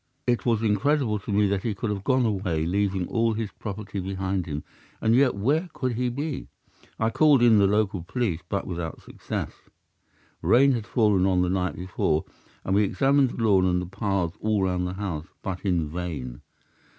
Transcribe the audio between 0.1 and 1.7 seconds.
It was incredible to me that